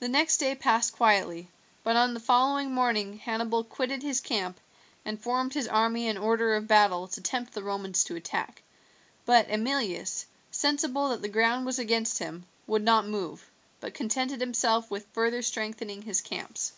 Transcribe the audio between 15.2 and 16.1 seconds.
strengthening